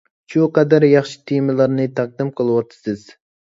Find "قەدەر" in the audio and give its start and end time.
0.55-0.85